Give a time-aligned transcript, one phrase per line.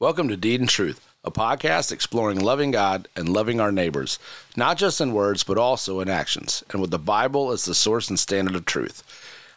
[0.00, 4.18] Welcome to Deed and Truth, a podcast exploring loving God and loving our neighbors,
[4.56, 8.08] not just in words, but also in actions, and with the Bible as the source
[8.08, 9.02] and standard of truth.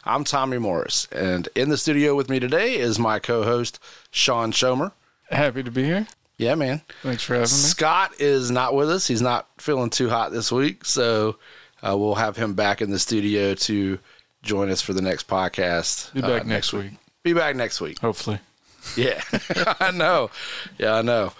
[0.04, 3.78] I'm Tommy Morris, and in the studio with me today is my co host,
[4.10, 4.90] Sean Schomer.
[5.30, 6.08] Happy to be here.
[6.38, 6.80] Yeah, man.
[7.02, 7.46] Thanks for having me.
[7.46, 9.06] Scott is not with us.
[9.06, 11.36] He's not feeling too hot this week, so
[11.86, 14.00] uh, we'll have him back in the studio to
[14.42, 16.12] join us for the next podcast.
[16.14, 16.90] Be back uh, next week,
[17.22, 18.00] Be back next week.
[18.00, 18.40] hopefully.
[18.96, 19.22] Yeah,
[19.80, 20.30] I know.
[20.78, 21.32] Yeah, I know.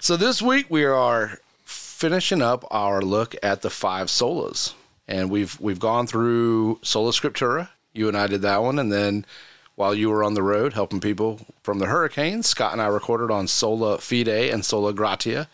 [0.00, 4.74] So this week we are finishing up our look at the five solas,
[5.08, 7.68] and we've we've gone through Sola Scriptura.
[7.92, 9.26] You and I did that one, and then
[9.74, 13.30] while you were on the road helping people from the hurricanes, Scott and I recorded
[13.30, 15.48] on Sola Fide and Sola Gratia,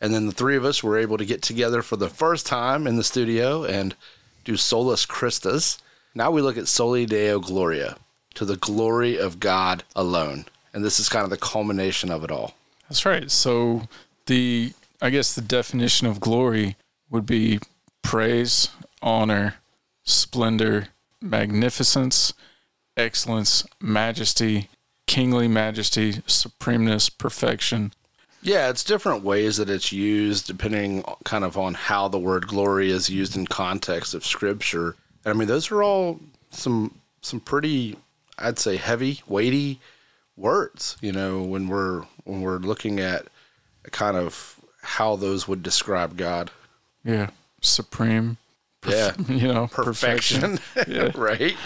[0.00, 2.86] and then the three of us were able to get together for the first time
[2.86, 3.96] in the studio and
[4.44, 5.78] do Solus Christus.
[6.14, 7.96] Now we look at Soli Deo Gloria,
[8.34, 12.30] to the glory of God alone and this is kind of the culmination of it
[12.30, 12.52] all.
[12.88, 13.30] That's right.
[13.30, 13.88] So
[14.26, 16.76] the I guess the definition of glory
[17.08, 17.60] would be
[18.02, 18.68] praise,
[19.00, 19.54] honor,
[20.02, 20.88] splendor,
[21.20, 22.34] magnificence,
[22.96, 24.68] excellence, majesty,
[25.06, 27.92] kingly majesty, supremeness, perfection.
[28.42, 32.90] Yeah, it's different ways that it's used depending kind of on how the word glory
[32.90, 34.96] is used in context of scripture.
[35.24, 37.96] And I mean, those are all some some pretty
[38.38, 39.80] I'd say heavy, weighty
[40.36, 43.26] words, you know, when we're when we're looking at
[43.90, 46.50] kind of how those would describe God.
[47.04, 47.30] Yeah.
[47.60, 48.36] Supreme.
[48.82, 49.34] Perf- yeah.
[49.34, 50.58] You know, perfection.
[50.58, 50.94] perfection.
[50.94, 51.10] yeah.
[51.14, 51.56] right.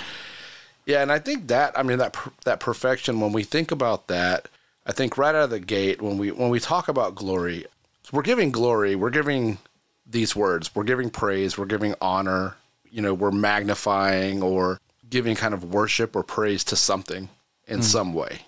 [0.87, 4.49] Yeah, and I think that I mean that that perfection when we think about that,
[4.87, 7.67] I think right out of the gate when we when we talk about glory,
[8.13, 9.59] we're giving glory, we're giving
[10.07, 12.57] these words, we're giving praise, we're giving honor,
[12.91, 17.29] you know, we're magnifying or giving kind of worship or praise to something
[17.67, 17.85] in mm.
[17.85, 18.41] some way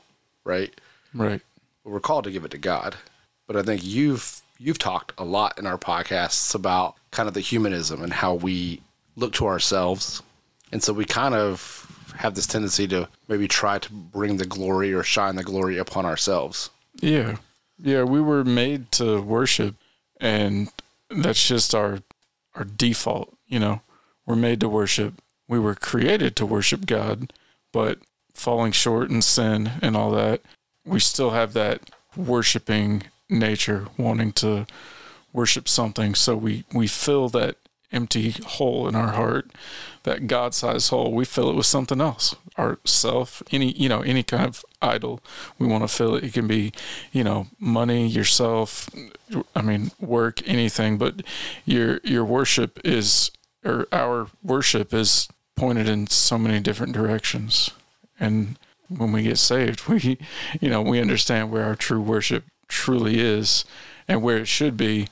[0.44, 0.72] right?
[1.14, 1.40] Right.
[1.84, 2.96] We're called to give it to God.
[3.46, 7.40] But I think you've you've talked a lot in our podcasts about kind of the
[7.40, 8.82] humanism and how we
[9.16, 10.22] look to ourselves.
[10.70, 11.86] And so we kind of
[12.16, 16.04] have this tendency to maybe try to bring the glory or shine the glory upon
[16.04, 16.70] ourselves.
[17.00, 17.36] Yeah.
[17.82, 19.74] Yeah, we were made to worship
[20.20, 20.70] and
[21.08, 22.00] that's just our
[22.54, 23.80] our default, you know.
[24.26, 25.14] We're made to worship.
[25.48, 27.32] We were created to worship God,
[27.72, 27.98] but
[28.34, 30.40] falling short in sin and all that,
[30.84, 34.66] we still have that worshiping nature, wanting to
[35.32, 36.14] worship something.
[36.14, 37.56] So we, we fill that
[37.92, 39.50] empty hole in our heart,
[40.04, 42.34] that God sized hole, we fill it with something else.
[42.56, 45.20] Our self, any you know, any kind of idol
[45.58, 46.24] we want to fill it.
[46.24, 46.72] It can be,
[47.12, 48.88] you know, money, yourself,
[49.54, 51.22] I mean, work, anything, but
[51.64, 53.30] your your worship is
[53.64, 57.70] or our worship is pointed in so many different directions.
[58.20, 58.56] And
[58.88, 60.18] when we get saved, we,
[60.60, 63.64] you know, we understand where our true worship truly is
[64.06, 65.08] and where it should be.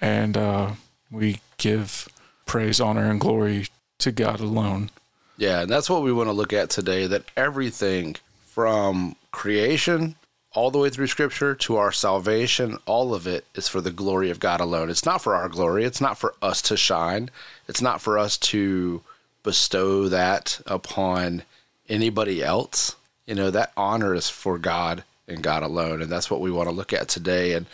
[0.00, 0.72] And uh,
[1.10, 2.08] we give
[2.46, 3.66] praise, honor, and glory
[3.98, 4.90] to God alone.
[5.36, 10.16] Yeah, and that's what we want to look at today that everything from creation
[10.52, 14.30] all the way through scripture to our salvation, all of it is for the glory
[14.30, 14.90] of God alone.
[14.90, 17.30] It's not for our glory, it's not for us to shine,
[17.68, 19.02] it's not for us to
[19.42, 21.42] bestow that upon
[21.90, 22.96] anybody else.
[23.26, 26.00] You know, that honor is for God and God alone.
[26.00, 27.52] And that's what we want to look at today.
[27.52, 27.66] And,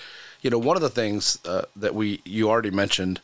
[0.43, 3.21] you know, one of the things uh, that we, you already mentioned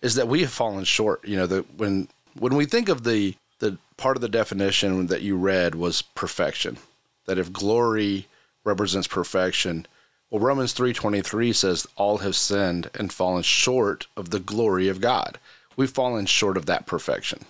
[0.00, 1.26] is that we have fallen short.
[1.26, 5.22] You know, that when, when we think of the, the part of the definition that
[5.22, 6.78] you read was perfection,
[7.26, 8.26] that if glory
[8.64, 9.86] represents perfection,
[10.30, 15.38] well, Romans 3:23 says all have sinned and fallen short of the glory of God.
[15.76, 17.44] We've fallen short of that perfection.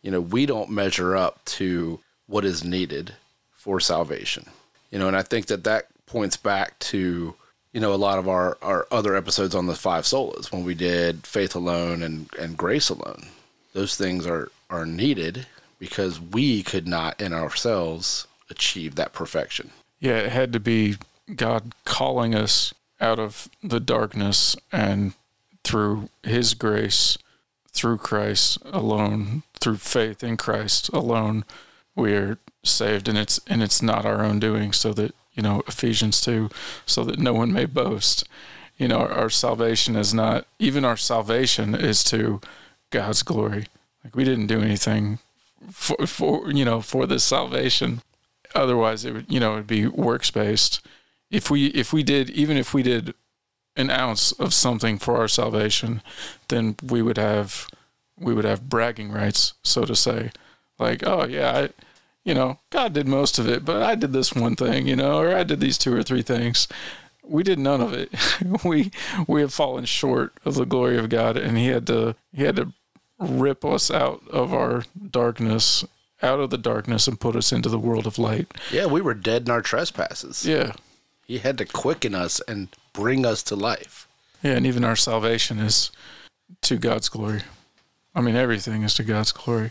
[0.00, 1.98] You know, we don't measure up to
[2.30, 3.14] what is needed
[3.52, 4.46] for salvation.
[4.90, 7.34] You know, and I think that that points back to
[7.72, 10.74] you know a lot of our our other episodes on the five solas when we
[10.74, 13.28] did faith alone and and grace alone.
[13.72, 15.46] Those things are are needed
[15.78, 19.70] because we could not in ourselves achieve that perfection.
[19.98, 20.96] Yeah, it had to be
[21.34, 25.14] God calling us out of the darkness and
[25.62, 27.16] through his grace
[27.72, 31.44] through Christ alone, through faith in Christ alone,
[31.96, 36.20] we're saved and it's and it's not our own doing so that you know Ephesians
[36.20, 36.50] 2
[36.86, 38.24] so that no one may boast.
[38.76, 42.40] You know our, our salvation is not even our salvation is to
[42.90, 43.66] God's glory.
[44.04, 45.18] Like we didn't do anything
[45.70, 48.02] for, for you know for this salvation.
[48.54, 50.80] Otherwise it would you know it'd be works based
[51.30, 53.14] if we if we did even if we did
[53.76, 56.02] an ounce of something for our salvation
[56.48, 57.68] then we would have
[58.18, 60.30] we would have bragging rights so to say
[60.80, 61.68] like, oh yeah, I,
[62.24, 65.18] you know, God did most of it, but I did this one thing, you know,
[65.20, 66.66] or I did these two or three things.
[67.22, 68.10] We did none of it.
[68.64, 68.90] we
[69.28, 72.56] we have fallen short of the glory of God, and He had to He had
[72.56, 72.72] to
[73.18, 75.84] rip us out of our darkness,
[76.22, 78.52] out of the darkness, and put us into the world of light.
[78.72, 80.44] Yeah, we were dead in our trespasses.
[80.44, 80.72] Yeah,
[81.26, 84.08] He had to quicken us and bring us to life.
[84.42, 85.90] yeah, and even our salvation is
[86.62, 87.42] to God's glory.
[88.14, 89.70] I mean, everything is to God's glory.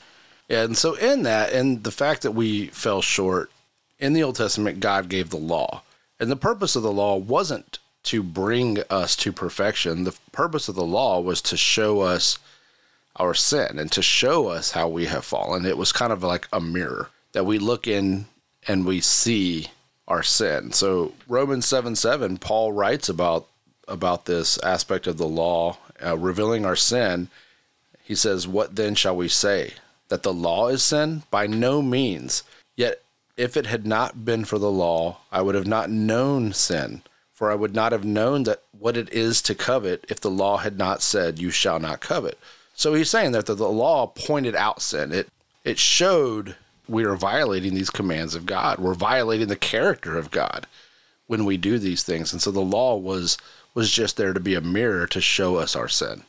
[0.50, 3.51] And so in that, and the fact that we fell short,
[4.00, 5.84] in the Old Testament, God gave the law.
[6.19, 10.06] And the purpose of the law wasn't to bring us to perfection.
[10.06, 12.40] The purpose of the law was to show us
[13.18, 15.66] our sin and to show us how we have fallen.
[15.66, 18.25] It was kind of like a mirror that we look in
[18.68, 19.68] and we see
[20.07, 20.72] our sin.
[20.72, 23.48] So Romans 7 7, Paul writes about
[23.88, 27.28] about this aspect of the law, uh, revealing our sin.
[28.04, 29.74] He says, What then shall we say?
[30.09, 31.23] That the law is sin?
[31.31, 32.44] By no means.
[32.75, 33.01] Yet
[33.38, 37.01] if it had not been for the law, I would have not known sin.
[37.33, 40.57] For I would not have known that what it is to covet if the law
[40.57, 42.38] had not said, You shall not covet.
[42.75, 45.13] So he's saying that the, the law pointed out sin.
[45.13, 45.29] It
[45.63, 46.55] it showed
[46.88, 48.79] we are violating these commands of God.
[48.79, 50.67] We're violating the character of God
[51.27, 52.33] when we do these things.
[52.33, 53.38] And so the law was
[53.73, 56.23] was just there to be a mirror to show us our sin,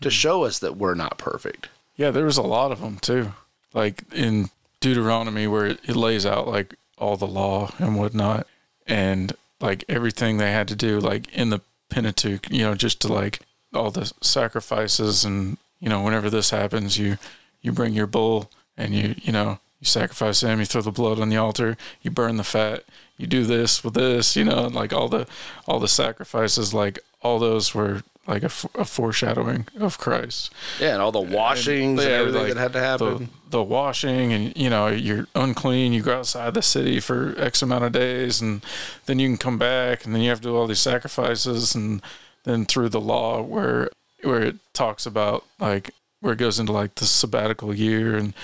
[0.00, 0.12] to hmm.
[0.12, 1.68] show us that we're not perfect.
[2.00, 3.34] Yeah, there was a lot of them too.
[3.74, 4.48] Like in
[4.80, 8.46] Deuteronomy, where it, lays out like all the law and whatnot,
[8.86, 11.60] and like everything they had to do, like in the
[11.90, 13.40] Pentateuch, you know, just to like
[13.74, 17.18] all the sacrifices and you know, whenever this happens, you
[17.60, 21.20] you bring your bull and you you know you sacrifice him, you throw the blood
[21.20, 22.82] on the altar, you burn the fat,
[23.18, 25.26] you do this with this, you know, and like all the
[25.66, 30.52] all the sacrifices, like all those were like a, f- a foreshadowing of Christ.
[30.78, 33.28] Yeah, and all the washings and, Yeah, everything like that had to happen.
[33.44, 35.92] The, the washing, and you know, you're unclean.
[35.92, 38.64] You go outside the city for X amount of days, and
[39.06, 42.00] then you can come back, and then you have to do all these sacrifices, and
[42.44, 43.90] then through the law where
[44.22, 45.90] where it talks about like
[46.20, 48.34] where it goes into like the sabbatical year and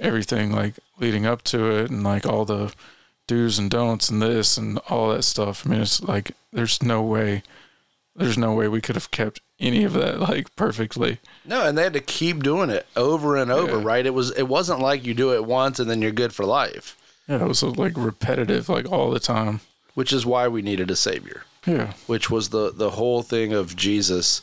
[0.00, 2.74] everything like leading up to it, and like all the
[3.28, 5.64] do's and don'ts and this and all that stuff.
[5.64, 7.44] I mean, it's like there's no way.
[8.16, 11.18] There's no way we could have kept any of that like perfectly.
[11.44, 13.84] No, and they had to keep doing it over and over, Yeah.
[13.84, 14.06] right?
[14.06, 16.96] It was it wasn't like you do it once and then you're good for life,
[17.28, 19.60] Yeah, it was uh, like repetitive, like all the time.
[19.94, 23.76] which is why we needed a savior, Yeah, which was the the whole thing of
[23.76, 24.42] Jesus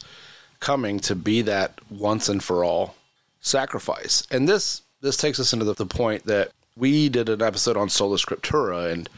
[0.60, 2.96] coming to be that once and for all
[3.42, 4.26] sacrifice.
[4.32, 7.90] And this this takes us into the, the point that we did an episode on
[7.90, 9.10] sola scriptura and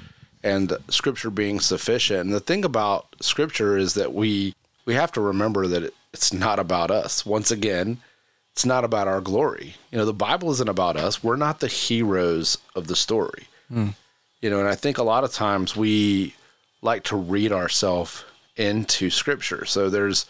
[0.46, 2.22] and scripture being sufficient.
[2.22, 4.54] And the thing about scripture is that we
[4.86, 7.26] we have to remember that it, it's not about us.
[7.26, 7.98] Once again,
[8.54, 9.76] it's not about our glory.
[9.92, 11.24] You know, the Bible isn't about us.
[11.24, 13.48] We're not the heroes of the story.
[13.70, 13.90] Hmm.
[14.42, 16.36] You know, and I think a lot of times we
[16.84, 18.24] like to read ourselves
[18.56, 19.66] into scripture.
[19.66, 20.28] So there's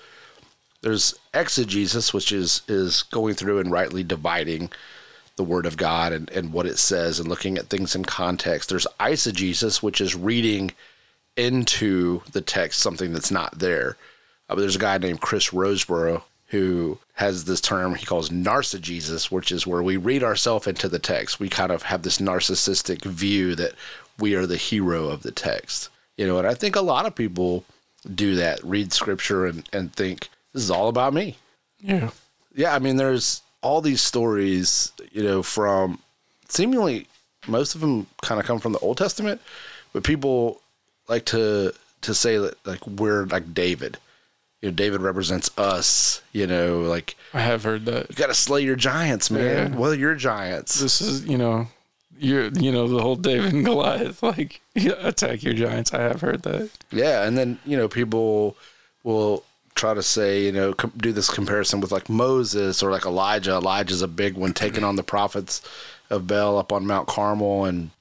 [0.81, 4.71] there's exegesis, which is is going through and rightly dividing
[5.35, 8.69] the word of God and, and what it says and looking at things in context.
[8.69, 10.71] There's eisegesis, which is reading
[11.35, 13.97] into the text something that's not there.
[14.49, 19.31] Uh, but there's a guy named Chris Rosebrough who has this term he calls narcigesis,
[19.31, 21.39] which is where we read ourselves into the text.
[21.39, 23.73] We kind of have this narcissistic view that
[24.19, 25.89] we are the hero of the text.
[26.17, 27.65] You know, and I think a lot of people
[28.13, 31.35] do that, read scripture and, and think, this is all about me.
[31.81, 32.11] yeah,
[32.55, 35.97] Yeah, I mean, there's all these stories, you know, from
[36.47, 37.07] seemingly
[37.47, 39.41] most of them kind of come from the Old Testament,
[39.91, 40.61] but people
[41.07, 43.97] like to to say that like we're like David.
[44.61, 46.21] You know, David represents us.
[46.31, 48.09] You know, like I have heard that.
[48.09, 49.73] you got to slay your giants, man.
[49.73, 49.79] Yeah.
[49.79, 50.79] Well, you're giants.
[50.79, 51.67] This is, you know,
[52.19, 55.91] you're, you know, the whole David and Goliath, like attack your giants.
[55.91, 56.69] I have heard that.
[56.91, 58.55] Yeah, and then you know people
[59.03, 59.43] will
[59.75, 63.55] try to say you know com- do this comparison with like Moses or like Elijah.
[63.55, 64.85] Elijah's a big one taking mm-hmm.
[64.85, 65.61] on the prophets
[66.09, 67.91] of Baal up on Mount Carmel, and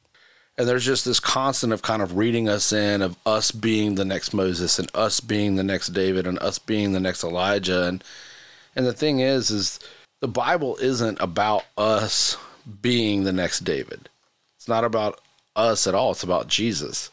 [0.56, 4.04] and there's just this constant of kind of reading us in of us being the
[4.04, 8.02] next Moses and us being the next David and us being the next Elijah, and
[8.76, 9.78] and the thing is is
[10.20, 12.36] the Bible isn't about us
[12.80, 14.08] being the next David.
[14.56, 15.20] It's not about
[15.54, 16.12] us at all.
[16.12, 17.10] It's about Jesus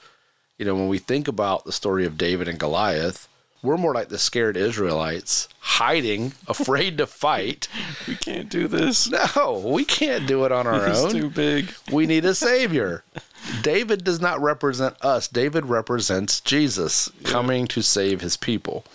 [0.62, 3.27] you know, when we think about the story of David and Goliath,
[3.63, 7.68] we're more like the scared Israelites hiding, afraid to fight.
[8.08, 9.10] We can't do this.
[9.10, 11.12] No, we can't do it on our It's own.
[11.12, 11.74] too big.
[11.91, 13.03] We need a savior.
[13.62, 15.27] David does not represent us.
[15.27, 18.86] David represents Jesus coming to save his people.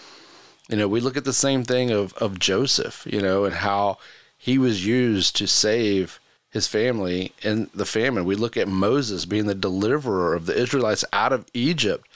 [0.69, 3.99] You know, we look at the same thing of, of Joseph, you know, and how
[4.37, 6.21] he was used to save
[6.51, 8.25] his family in the famine.
[8.25, 12.07] We look at Moses being the deliverer of the Israelites out of Egypt.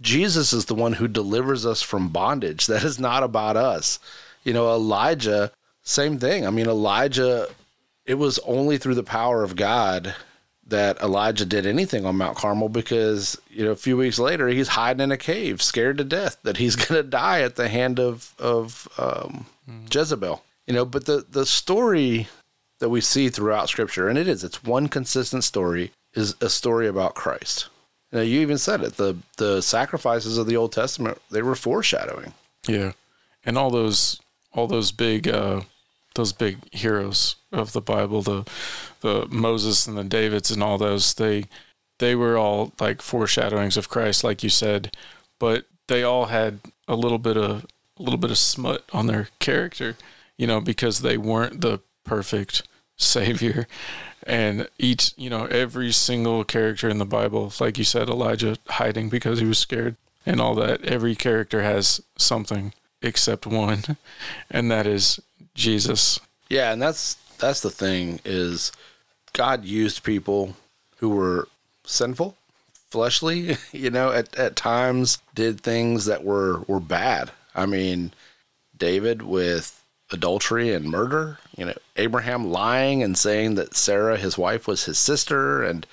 [0.00, 2.66] Jesus is the one who delivers us from bondage.
[2.66, 3.98] That is not about us.
[4.44, 5.52] You know, Elijah,
[5.82, 6.46] same thing.
[6.46, 7.48] I mean, Elijah,
[8.06, 10.14] it was only through the power of God
[10.66, 14.68] that Elijah did anything on Mount Carmel because, you know, a few weeks later, he's
[14.68, 17.98] hiding in a cave, scared to death that he's going to die at the hand
[17.98, 19.94] of, of um, mm.
[19.94, 20.42] Jezebel.
[20.66, 22.28] You know, but the, the story
[22.78, 26.86] that we see throughout Scripture, and it is, it's one consistent story, is a story
[26.86, 27.68] about Christ.
[28.12, 28.96] You, you even said it.
[28.96, 32.34] The the sacrifices of the Old Testament they were foreshadowing.
[32.66, 32.92] Yeah,
[33.44, 34.20] and all those
[34.52, 35.62] all those big uh,
[36.14, 38.44] those big heroes of the Bible, the
[39.00, 41.44] the Moses and the Davids and all those, they
[41.98, 44.96] they were all like foreshadowings of Christ, like you said,
[45.38, 47.66] but they all had a little bit of
[47.98, 49.96] a little bit of smut on their character,
[50.36, 52.62] you know, because they weren't the perfect
[53.00, 53.66] savior.
[54.26, 59.08] And each you know every single character in the bible like you said elijah hiding
[59.08, 63.82] because he was scared and all that every character has something except one
[64.50, 65.20] and that is
[65.54, 66.20] jesus.
[66.50, 68.72] Yeah and that's that's the thing is
[69.32, 70.54] god used people
[70.98, 71.48] who were
[71.84, 72.36] sinful
[72.90, 77.30] fleshly you know at, at times did things that were were bad.
[77.54, 78.12] I mean
[78.76, 79.79] david with
[80.12, 81.38] adultery and murder.
[81.56, 85.86] You know, Abraham lying and saying that Sarah, his wife, was his sister, and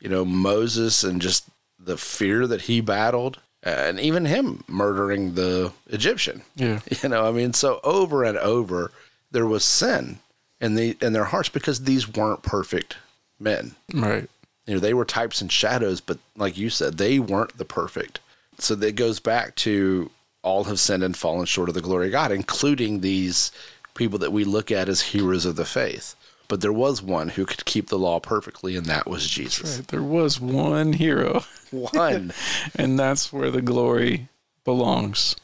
[0.00, 1.46] you know Moses and just
[1.78, 6.42] the fear that he battled, and even him murdering the Egyptian.
[6.56, 8.90] Yeah, you know, I mean, so over and over
[9.30, 10.18] there was sin
[10.60, 12.96] in the in their hearts because these weren't perfect
[13.38, 13.74] men.
[13.92, 14.28] Right.
[14.66, 18.20] You know, they were types and shadows, but like you said, they weren't the perfect.
[18.58, 20.10] So that goes back to
[20.42, 23.52] all have sinned and fallen short of the glory of God, including these
[23.94, 26.14] people that we look at as heroes of the faith.
[26.48, 29.78] But there was one who could keep the law perfectly, and that was Jesus.
[29.78, 29.88] Right.
[29.88, 31.44] There was one hero.
[31.70, 32.32] One.
[32.74, 34.28] and that's where the glory
[34.64, 35.36] belongs,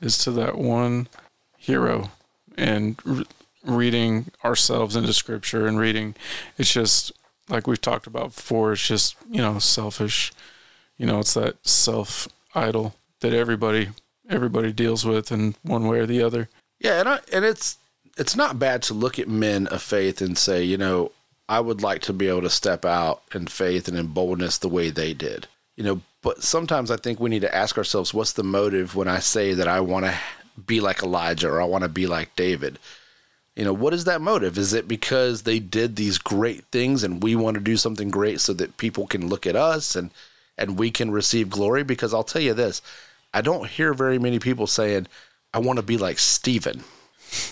[0.00, 1.08] is to that one
[1.56, 2.10] hero.
[2.56, 3.26] And re-
[3.64, 6.16] reading ourselves into scripture and reading,
[6.58, 7.12] it's just
[7.48, 10.32] like we've talked about before, it's just, you know, selfish.
[10.96, 13.90] You know, it's that self idol that everybody
[14.28, 16.48] everybody deals with in one way or the other.
[16.78, 17.78] Yeah, and I, and it's
[18.16, 21.12] it's not bad to look at men of faith and say, you know,
[21.48, 24.68] I would like to be able to step out in faith and in boldness the
[24.68, 25.46] way they did.
[25.76, 29.08] You know, but sometimes I think we need to ask ourselves, what's the motive when
[29.08, 30.14] I say that I want to
[30.66, 32.78] be like Elijah or I want to be like David?
[33.54, 34.58] You know, what is that motive?
[34.58, 38.40] Is it because they did these great things and we want to do something great
[38.40, 40.10] so that people can look at us and
[40.58, 41.84] and we can receive glory?
[41.84, 42.82] Because I'll tell you this,
[43.36, 45.08] I don't hear very many people saying,
[45.52, 46.84] I want to be like Stephen.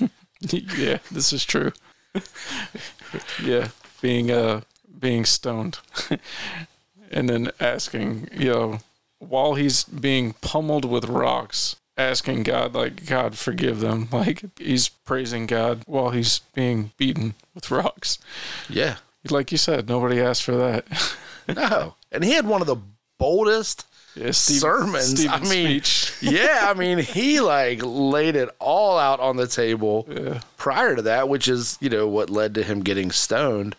[0.40, 1.72] yeah, this is true.
[3.44, 3.68] yeah,
[4.00, 4.62] being uh
[4.98, 5.80] being stoned.
[7.10, 8.78] and then asking, you know,
[9.18, 14.08] while he's being pummeled with rocks, asking God, like, God, forgive them.
[14.10, 18.18] Like, he's praising God while he's being beaten with rocks.
[18.70, 18.96] Yeah.
[19.28, 20.86] Like you said, nobody asked for that.
[21.46, 21.96] no.
[22.10, 22.80] And he had one of the
[23.18, 23.84] boldest
[24.14, 25.26] yeah, Steve, sermons.
[25.26, 25.82] I mean,
[26.20, 30.40] yeah, I mean, he like laid it all out on the table yeah.
[30.56, 33.74] prior to that, which is you know what led to him getting stoned.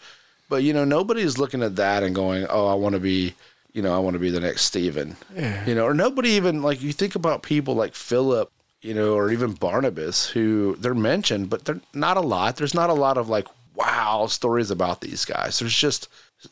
[0.50, 3.36] But you know, nobody's looking at that and going, "Oh, I want to be."
[3.72, 5.18] You know, I want to be the next Stephen.
[5.36, 5.65] Yeah.
[5.65, 8.50] You know, or nobody even like you think about people like Philip,
[8.82, 12.56] you know, or even Barnabas, who they're mentioned, but they're not a lot.
[12.56, 15.60] There's not a lot of like wow stories about these guys.
[15.60, 16.08] There's just,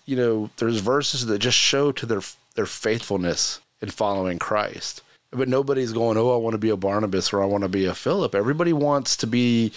[0.06, 2.20] you know, there's verses that just show to their
[2.56, 5.04] their faithfulness in following Christ.
[5.30, 7.86] But nobody's going, oh, I want to be a Barnabas or I want to be
[7.86, 8.34] a Philip.
[8.34, 9.74] Everybody wants to be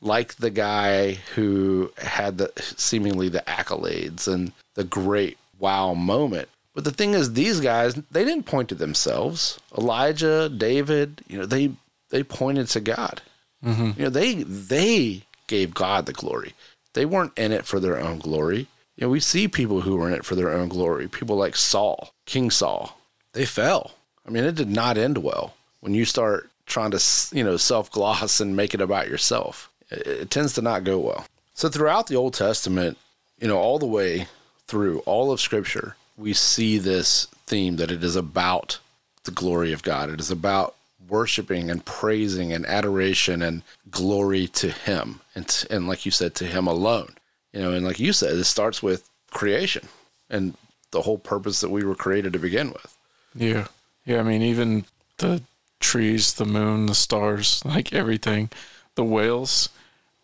[0.00, 6.48] like the guy who had the seemingly the accolades and the great wow moment.
[6.74, 9.58] But the thing is, these guys they didn't point to themselves.
[9.76, 11.72] Elijah, David, you know, they
[12.10, 13.20] they pointed to God.
[13.64, 13.98] Mm-hmm.
[13.98, 16.54] You know, they they gave God the glory.
[16.94, 18.68] They weren't in it for their own glory.
[18.96, 21.08] You know, we see people who were in it for their own glory.
[21.08, 22.99] People like Saul, King Saul,
[23.32, 23.92] they fell.
[24.26, 27.90] I mean, it did not end well when you start trying to, you know, self
[27.90, 29.70] gloss and make it about yourself.
[29.90, 31.26] It, it tends to not go well.
[31.54, 32.96] So throughout the Old Testament,
[33.40, 34.26] you know, all the way
[34.66, 38.78] through all of Scripture, we see this theme that it is about
[39.24, 40.10] the glory of God.
[40.10, 40.74] It is about
[41.08, 46.44] worshiping and praising and adoration and glory to Him, and and like you said, to
[46.46, 47.14] Him alone.
[47.52, 49.88] You know, and like you said, it starts with creation
[50.28, 50.54] and
[50.92, 52.96] the whole purpose that we were created to begin with.
[53.34, 53.68] Yeah.
[54.04, 54.20] Yeah.
[54.20, 54.84] I mean, even
[55.18, 55.42] the
[55.78, 58.50] trees, the moon, the stars, like everything,
[58.94, 59.68] the whales.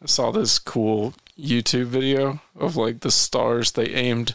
[0.02, 3.72] I saw this cool YouTube video of like the stars.
[3.72, 4.34] They aimed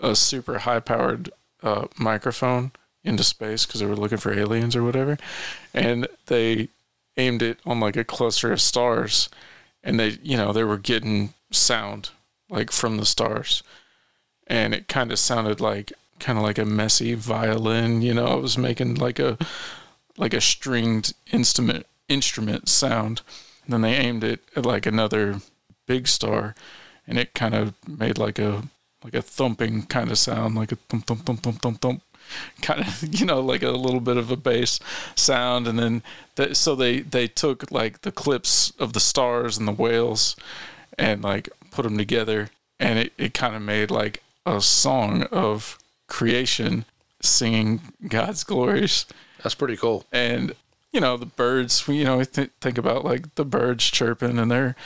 [0.00, 1.30] a super high powered
[1.62, 2.72] uh, microphone
[3.04, 5.18] into space because they were looking for aliens or whatever,
[5.74, 6.68] and they
[7.16, 9.28] aimed it on like a cluster of stars,
[9.82, 12.10] and they you know they were getting sound
[12.48, 13.62] like from the stars,
[14.46, 18.02] and it kind of sounded like kind of like a messy violin.
[18.02, 19.36] You know, I was making like a
[20.16, 23.22] like a stringed instrument instrument sound.
[23.64, 25.40] And then they aimed it at like another
[25.86, 26.54] big star,
[27.06, 28.64] and it kind of made like a
[29.02, 32.02] like a thumping kind of sound, like a thump thump thump thump thump thump,
[32.62, 34.80] kind of you know like a little bit of a bass
[35.14, 35.66] sound.
[35.66, 36.02] And then
[36.36, 40.36] that, so they they took like the clips of the stars and the whales,
[40.98, 45.78] and like put them together, and it it kind of made like a song of
[46.10, 46.84] creation
[47.22, 49.06] singing God's glories.
[49.42, 50.04] That's pretty cool.
[50.12, 50.54] And
[50.92, 51.88] you know the birds.
[51.88, 54.76] You know, th- think about like the birds chirping, and they're.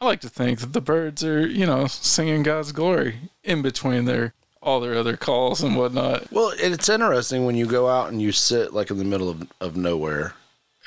[0.00, 4.04] I like to think that the birds are, you know, singing God's glory in between
[4.04, 6.30] their all their other calls and whatnot.
[6.30, 9.50] Well, it's interesting when you go out and you sit like in the middle of,
[9.60, 10.34] of nowhere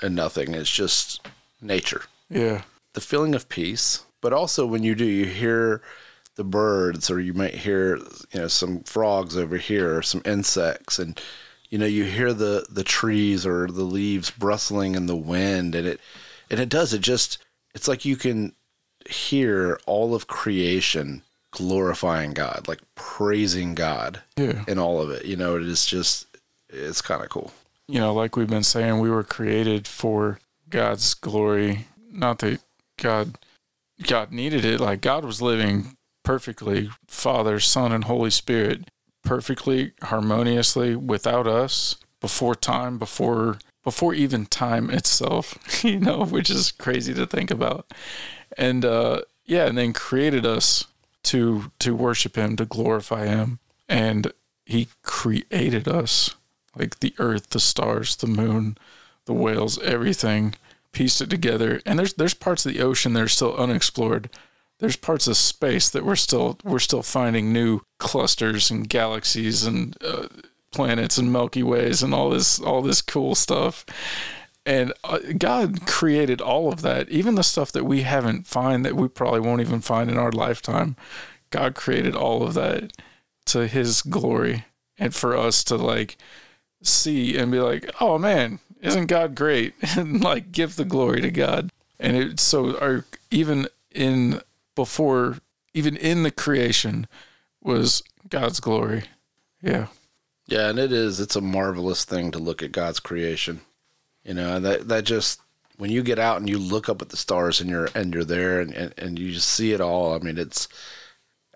[0.01, 0.53] and nothing.
[0.53, 1.25] It's just
[1.62, 2.03] nature.
[2.29, 4.03] Yeah, The feeling of peace.
[4.22, 5.81] But also when you do, you hear
[6.39, 7.98] the birds or you might hear,
[8.31, 11.19] you know, some frogs over here or some insects and
[11.69, 15.86] you know, you hear the the trees or the leaves rustling in the wind and
[15.86, 16.00] it
[16.50, 17.39] and it does it just
[17.75, 18.53] it's like you can
[19.05, 24.63] hear all of creation glorifying God, like praising God yeah.
[24.65, 25.25] in all of it.
[25.25, 26.25] You know, it is just
[26.69, 27.51] it's kind of cool.
[27.89, 31.88] You know, like we've been saying, we were created for God's glory.
[32.10, 32.62] Not that
[32.96, 33.38] God
[34.03, 34.79] God needed it.
[34.79, 38.90] Like God was living perfectly, Father, Son, and Holy Spirit,
[39.24, 46.72] perfectly, harmoniously without us before time, before before even time itself, you know, which is
[46.72, 47.92] crazy to think about.
[48.58, 50.86] And uh yeah, and then created us
[51.24, 53.60] to to worship him, to glorify him.
[53.88, 54.32] And
[54.66, 56.36] he created us
[56.76, 58.78] like the earth, the stars, the moon,
[59.26, 60.56] the whales, everything,
[60.92, 61.82] pieced it together.
[61.86, 64.29] And there's there's parts of the ocean that are still unexplored.
[64.79, 69.96] There's parts of space that we're still we're still finding new clusters and galaxies and
[70.01, 70.27] uh,
[70.72, 73.85] planets and Milky Ways and all this all this cool stuff.
[74.65, 78.96] And uh, God created all of that, even the stuff that we haven't find that
[78.96, 80.96] we probably won't even find in our lifetime.
[81.50, 82.94] God created all of that
[83.46, 84.65] to His glory
[84.98, 86.18] and for us to like
[86.83, 89.74] see and be like, oh man, isn't God great?
[89.98, 91.72] and like give the glory to God.
[92.00, 94.42] And it so our even in
[94.79, 95.35] before
[95.74, 97.05] even in the creation
[97.61, 99.03] was God's glory.
[99.61, 99.87] Yeah.
[100.48, 101.20] Yeah, and it is.
[101.20, 103.59] It's a marvelous thing to look at God's creation.
[104.24, 105.42] You know, and that that just
[105.77, 108.24] when you get out and you look up at the stars and you're and you're
[108.24, 110.13] there and, and, and you just see it all.
[110.13, 110.70] I mean, it's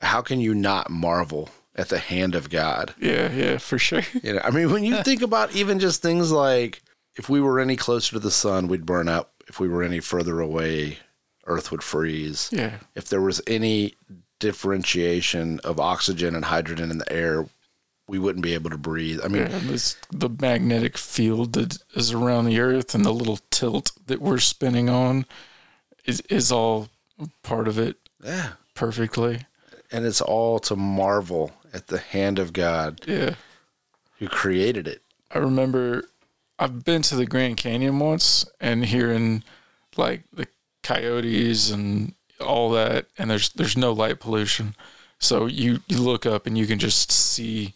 [0.02, 2.94] how can you not marvel at the hand of God?
[3.00, 4.04] Yeah, yeah, for sure.
[4.22, 6.82] You know, I mean, when you think about even just things like
[7.16, 9.32] if we were any closer to the sun, we'd burn up.
[9.48, 11.00] If we were any further away,
[11.46, 12.50] Earth would freeze.
[12.52, 12.80] Yeah.
[12.96, 13.96] If there was any
[14.40, 17.48] differentiation of oxygen and hydrogen in the air,
[18.08, 19.20] we wouldn't be able to breathe.
[19.24, 23.40] I mean, Yeah, this the magnetic field that is around the earth and the little
[23.50, 25.26] tilt that we're spinning on
[26.06, 26.90] is is all
[27.44, 28.52] part of it yeah.
[28.74, 29.46] perfectly.
[29.92, 33.36] And it's all to marvel at the hand of God Yeah.
[34.20, 35.02] who created it.
[35.32, 36.04] I remember
[36.60, 39.44] I've been to the Grand Canyon once and hearing
[39.98, 40.48] like the
[40.84, 44.76] coyotes and all that and there's there's no light pollution.
[45.20, 47.72] So you, you look up and you can just see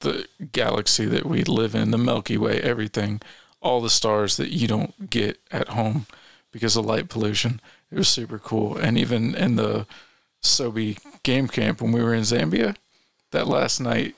[0.00, 3.22] the galaxy that we live in, the Milky Way, everything,
[3.62, 6.06] all the stars that you don't get at home
[6.52, 7.60] because of light pollution.
[7.90, 8.76] It was super cool.
[8.76, 9.86] And even in the
[10.42, 12.76] Sobe game camp when we were in Zambia,
[13.30, 14.14] that last night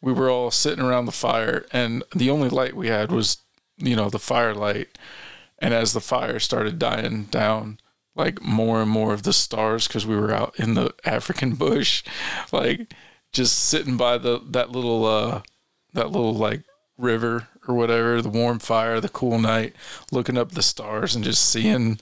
[0.00, 3.38] we were all sitting around the fire and the only light we had was
[3.76, 4.96] you know the firelight
[5.64, 7.78] and as the fire started dying down
[8.14, 12.04] like more and more of the stars because we were out in the african bush
[12.52, 12.92] like
[13.32, 15.40] just sitting by the that little uh
[15.94, 16.62] that little like
[16.98, 19.74] river or whatever the warm fire the cool night
[20.12, 21.98] looking up the stars and just seeing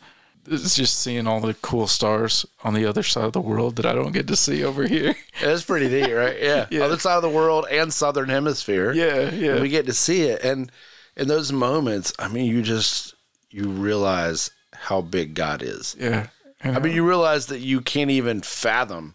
[0.48, 3.86] it's just seeing all the cool stars on the other side of the world that
[3.86, 5.14] I don't get to see over here.
[5.40, 6.36] It's pretty neat, right?
[6.42, 6.66] Yeah.
[6.72, 6.80] Yeah.
[6.82, 8.92] Other side of the world and southern hemisphere.
[8.92, 9.60] Yeah, yeah.
[9.60, 10.42] We get to see it.
[10.42, 10.72] And
[11.16, 13.14] in those moments, I mean, you just
[13.52, 15.94] you realize how big God is.
[15.98, 16.28] Yeah.
[16.60, 19.14] And I mean, you realize that you can't even fathom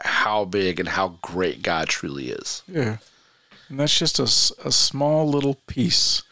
[0.00, 2.62] how big and how great God truly is.
[2.68, 2.98] Yeah.
[3.68, 4.24] And that's just a,
[4.66, 6.22] a small little piece,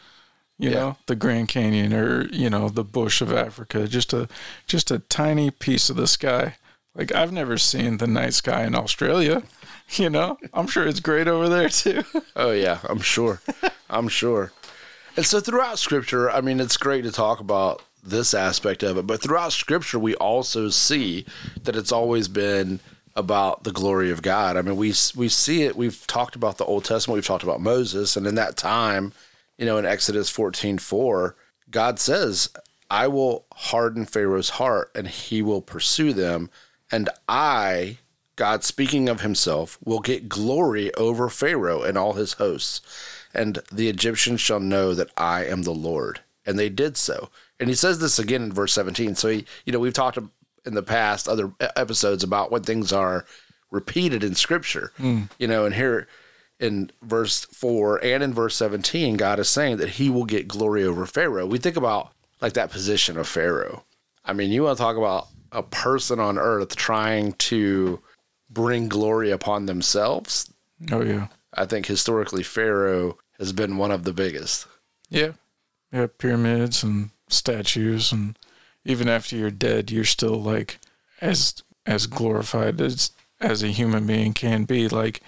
[0.59, 0.75] you Yeah.
[0.77, 4.29] know, the Grand Canyon or, you know, the bush of Africa, just a
[4.67, 6.57] just a tiny piece of the sky.
[6.95, 9.43] Like I've never seen the night sky in Australia.
[9.97, 12.05] You know, I'm sure it's great over there too.
[12.37, 13.43] Oh yeah, I'm sure.
[13.91, 14.51] I'm sure.
[15.17, 19.07] And so throughout scripture, I mean, it's great to talk about this aspect of it,
[19.07, 21.25] but throughout scripture we also see
[21.63, 22.81] that it's always been
[23.17, 24.57] about the glory of God.
[24.57, 25.77] I mean, we we see it.
[25.77, 27.15] We've talked about the Old Testament.
[27.15, 29.13] We've talked about Moses, and in that time,
[29.57, 31.37] you know, in Exodus 14, 4,
[31.71, 32.51] God says,
[32.91, 36.51] "I will harden Pharaoh's heart, and he will pursue them,
[36.91, 37.99] and I."
[38.37, 42.81] God speaking of himself will get glory over Pharaoh and all his hosts,
[43.35, 46.21] and the Egyptians shall know that I am the Lord.
[46.47, 47.31] And they did so.
[47.59, 49.15] And he says this again in verse 17.
[49.15, 50.19] So he, you know, we've talked
[50.67, 53.25] in the past other episodes about when things are
[53.71, 54.93] repeated in scripture.
[54.97, 55.23] Hmm.
[55.39, 56.07] You know, and here
[56.61, 60.85] in verse 4 and in verse 17, God is saying that he will get glory
[60.85, 61.47] over Pharaoh.
[61.47, 63.85] We think about like that position of Pharaoh.
[64.25, 68.01] I mean, you want to talk about a person on earth trying to
[68.51, 70.53] bring glory upon themselves.
[70.91, 74.67] Oh yeah, I think historically Pharaoh has been one of the biggest.
[75.11, 75.33] yeah,
[75.93, 76.07] yeah.
[76.19, 78.39] Pyramids and statues, and
[78.85, 80.79] even after you're dead, you're still like
[81.21, 84.89] as as glorified as as a human being can be.
[84.89, 85.21] Like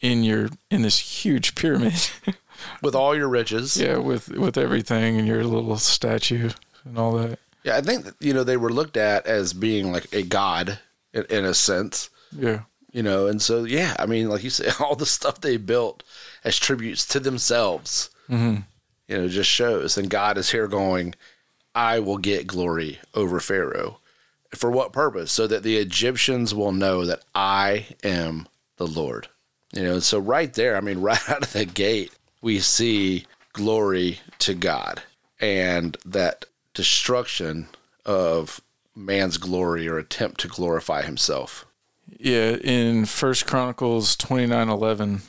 [0.00, 1.94] in your in this huge pyramid.
[2.82, 3.76] With all your riches.
[3.76, 6.50] yeah, with with everything and your little statue
[6.84, 7.38] and all that.
[7.64, 10.78] Yeah, I think that, you know they were looked at as being like a god
[11.12, 12.62] in, in a sense, Yeah,
[12.94, 16.02] you know, and so yeah, I mean, like you say, all the stuff they built
[16.44, 18.56] as tributes to themselves, hmm
[19.06, 19.98] you know, just shows.
[19.98, 21.14] And God is here going,
[21.74, 23.98] I will get glory over Pharaoh.
[24.54, 25.30] For what purpose?
[25.30, 29.28] So that the Egyptians will know that I am the Lord.
[29.74, 34.20] You know, so right there, I mean, right out of the gate, we see glory
[34.38, 35.02] to God
[35.38, 37.68] and that destruction
[38.06, 38.62] of
[38.96, 41.66] man's glory or attempt to glorify himself.
[42.08, 45.22] Yeah, in First Chronicles twenty nine eleven,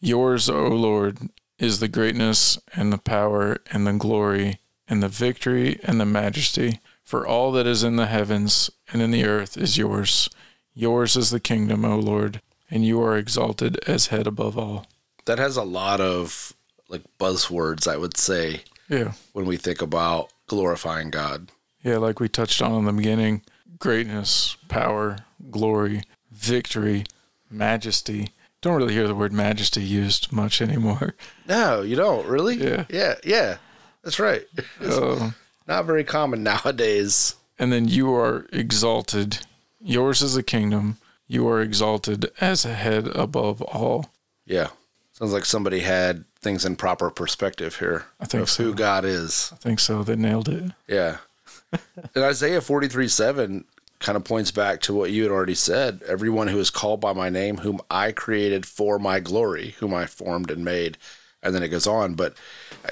[0.00, 1.18] yours, O Lord,
[1.58, 6.80] is the greatness and the power and the glory and the victory and the majesty.
[7.04, 10.28] For all that is in the heavens and in the earth is yours.
[10.74, 12.40] Yours is the kingdom, O Lord,
[12.70, 14.86] and you are exalted as head above all.
[15.26, 16.54] That has a lot of
[16.88, 19.12] like buzzwords, I would say, Yeah.
[19.32, 21.50] when we think about glorifying God.
[21.82, 23.42] Yeah, like we touched on in the beginning
[23.78, 25.18] greatness, power,
[25.50, 27.04] glory, victory,
[27.50, 28.30] majesty.
[28.60, 31.14] Don't really hear the word majesty used much anymore.
[31.48, 32.54] No, you don't really.
[32.56, 32.84] Yeah.
[32.88, 33.56] yeah, yeah.
[34.02, 34.44] That's right.
[34.80, 35.32] Uh,
[35.68, 37.34] not very common nowadays.
[37.58, 39.38] and then you are exalted.
[39.80, 40.96] Yours is a kingdom.
[41.28, 44.10] You are exalted as a head above all.
[44.46, 44.68] Yeah,
[45.12, 48.04] sounds like somebody had things in proper perspective here.
[48.20, 48.64] I think so.
[48.64, 49.50] who God is.
[49.52, 50.02] I think so.
[50.02, 50.72] They nailed it.
[50.88, 51.18] Yeah.
[52.14, 53.64] in Isaiah 43 7
[54.02, 56.02] kind of points back to what you had already said.
[56.06, 60.06] Everyone who is called by my name, whom I created for my glory, whom I
[60.06, 60.98] formed and made.
[61.42, 62.14] And then it goes on.
[62.14, 62.36] But,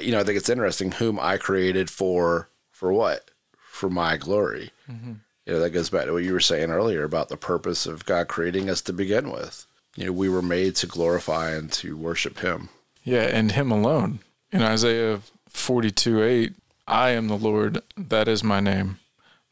[0.01, 3.31] you know, I think it's interesting whom I created for, for what?
[3.71, 4.71] For my glory.
[4.91, 5.13] Mm-hmm.
[5.47, 8.07] You know, that goes back to what you were saying earlier about the purpose of
[8.07, 9.67] God creating us to begin with.
[9.97, 12.69] You know, we were made to glorify and to worship Him.
[13.03, 14.21] Yeah, and him alone.
[14.53, 16.53] In Isaiah 42 8,
[16.87, 19.00] I am the Lord, that is my name.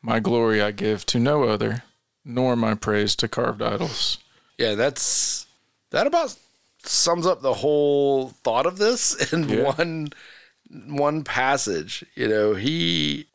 [0.09, 1.83] My glory I give to no other,
[2.25, 4.17] nor my praise to carved idols.
[4.57, 5.47] Yeah, that's
[5.91, 6.35] that about
[6.83, 9.65] sums up the whole thought of this in Yeah.
[9.65, 10.09] one
[10.87, 12.07] one passage.
[12.15, 13.27] You know, he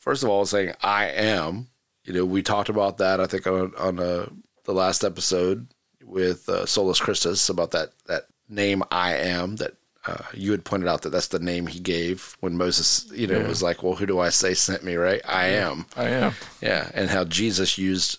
[0.00, 1.68] first of all is saying I am.
[2.04, 4.26] You know, we talked about that I think on on uh,
[4.64, 5.66] the last episode
[6.02, 9.74] with uh, Solus Christus about that that name I am that
[10.06, 13.40] uh, you had pointed out that that's the name he gave when Moses, you know,
[13.40, 13.48] Yeah.
[13.48, 15.20] was like, "Well, who do I say sent me?" Right?
[15.26, 15.86] I am.
[15.96, 16.34] I am.
[16.60, 18.18] Yeah, and how Jesus used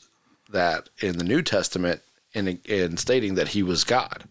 [0.50, 2.02] that in the New Testament
[2.34, 4.24] in in stating that he was God.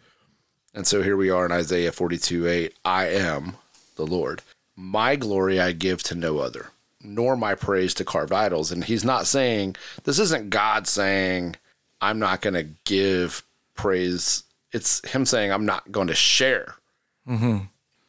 [0.75, 2.75] And so here we are in Isaiah 42 8.
[2.85, 3.57] I am
[3.97, 4.41] the Lord.
[4.75, 6.71] My glory I give to no other,
[7.03, 8.73] nor my praise to carved idols.
[8.73, 11.57] And he's not saying, this isn't God saying,
[12.01, 14.45] I'm not going to give praise.
[14.73, 16.77] It's him saying, I'm not going to share.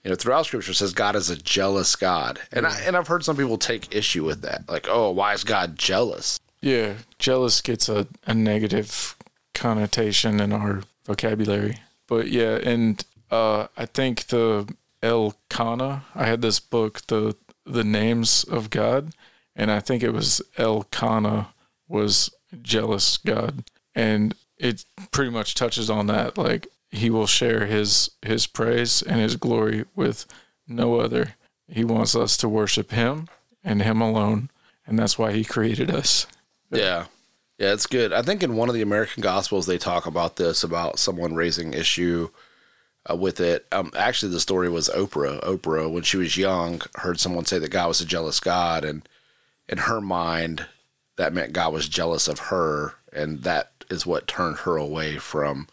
[0.03, 2.39] You know, throughout scripture says God is a jealous God.
[2.51, 4.67] And I and I've heard some people take issue with that.
[4.67, 6.39] Like, oh, why is God jealous?
[6.61, 9.15] Yeah, jealous gets a, a negative
[9.53, 11.79] connotation in our vocabulary.
[12.07, 17.83] But yeah, and uh, I think the El Kanna, I had this book, the the
[17.83, 19.13] names of God,
[19.55, 21.53] and I think it was El Kanna
[21.87, 22.29] was
[22.61, 23.63] jealous God,
[23.95, 26.37] and it pretty much touches on that.
[26.37, 30.27] Like he will share his his praise and his glory with
[30.67, 31.35] no other.
[31.67, 33.27] He wants us to worship him
[33.63, 34.51] and him alone,
[34.85, 36.27] and that's why he created us.
[36.69, 37.05] Yeah.
[37.59, 38.13] Yeah, it's good.
[38.13, 41.73] I think in one of the American Gospels they talk about this about someone raising
[41.73, 42.29] issue
[43.09, 43.65] uh, with it.
[43.71, 45.41] Um, actually, the story was Oprah.
[45.43, 49.07] Oprah, when she was young, heard someone say that God was a jealous God, and
[49.69, 50.65] in her mind,
[51.17, 55.67] that meant God was jealous of her, and that is what turned her away from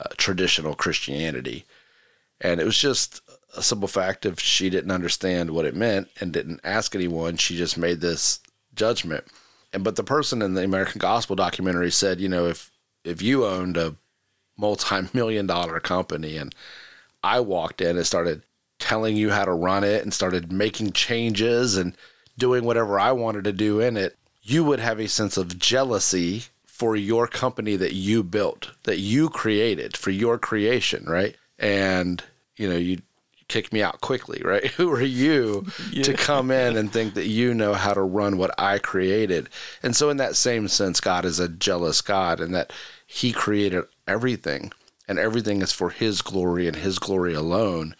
[0.00, 1.66] uh, traditional Christianity.
[2.40, 3.20] And it was just
[3.54, 7.36] a simple fact of she didn't understand what it meant and didn't ask anyone.
[7.36, 8.40] She just made this
[8.74, 9.24] judgment.
[9.72, 12.70] And but the person in the American Gospel documentary said, you know, if
[13.04, 13.96] if you owned a
[14.56, 16.54] multi-million dollar company and
[17.22, 18.42] I walked in and started
[18.78, 21.94] telling you how to run it and started making changes and
[22.38, 26.44] doing whatever I wanted to do in it, you would have a sense of jealousy
[26.80, 31.36] for your company that you built, that you created for your creation, right?
[31.58, 32.24] And
[32.56, 33.02] you know, you
[33.48, 34.64] kick me out quickly, right?
[34.78, 36.04] Who are you yeah.
[36.04, 39.50] to come in and think that you know how to run what I created?
[39.82, 42.72] And so, in that same sense, God is a jealous God and that
[43.06, 44.72] He created everything,
[45.06, 47.94] and everything is for His glory and His glory alone.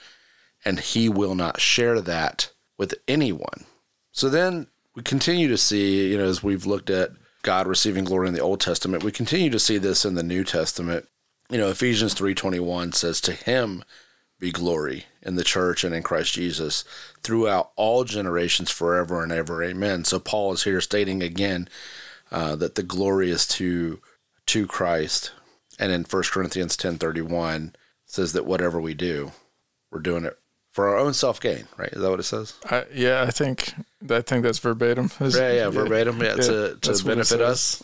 [0.64, 3.66] And He will not share that with anyone.
[4.10, 7.10] So then we continue to see, you know, as we've looked at
[7.42, 10.44] God receiving glory in the Old Testament, we continue to see this in the New
[10.44, 11.08] Testament.
[11.48, 13.84] You know, Ephesians 3:21 says to him
[14.38, 16.84] be glory in the church and in Christ Jesus
[17.22, 19.62] throughout all generations forever and ever.
[19.62, 20.04] Amen.
[20.04, 21.68] So Paul is here stating again
[22.30, 24.00] uh, that the glory is to
[24.46, 25.32] to Christ.
[25.78, 27.74] And in 1 Corinthians 10:31
[28.06, 29.32] says that whatever we do,
[29.90, 30.39] we're doing it
[30.80, 31.92] for our own self gain, right?
[31.92, 32.54] Is that what it says?
[32.64, 33.74] I, yeah, I think
[34.08, 35.10] I think that's verbatim.
[35.20, 36.18] Yeah, yeah, verbatim.
[36.22, 37.82] Yeah, yeah to to benefit us.